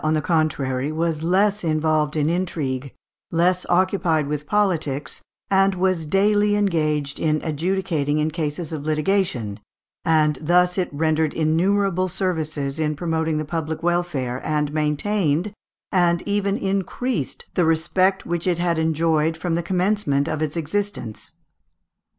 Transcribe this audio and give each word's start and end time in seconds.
]The 0.01 0.05
Châtelet, 0.07 0.07
on 0.07 0.13
the 0.15 0.21
contrary, 0.23 0.91
was 0.91 1.21
less 1.21 1.63
involved 1.63 2.15
in 2.15 2.27
intrigue, 2.27 2.91
less 3.29 3.67
occupied 3.69 4.25
with 4.25 4.47
politics, 4.47 5.21
and 5.51 5.75
was 5.75 6.07
daily 6.07 6.55
engaged 6.55 7.19
in 7.19 7.39
adjudicating 7.43 8.17
in 8.17 8.31
cases 8.31 8.73
of 8.73 8.81
litigation, 8.83 9.59
and 10.03 10.39
thus 10.41 10.79
it 10.79 10.89
rendered 10.91 11.35
innumerable 11.35 12.09
services 12.09 12.79
in 12.79 12.95
promoting 12.95 13.37
the 13.37 13.45
public 13.45 13.83
welfare, 13.83 14.41
and 14.43 14.73
maintained, 14.73 15.53
and 15.91 16.23
even 16.23 16.57
increased, 16.57 17.45
the 17.53 17.63
respect 17.63 18.25
which 18.25 18.47
it 18.47 18.57
had 18.57 18.79
enjoyed 18.79 19.37
from 19.37 19.53
the 19.53 19.61
commencement 19.61 20.27
of 20.27 20.41
its 20.41 20.57
existence. 20.57 21.33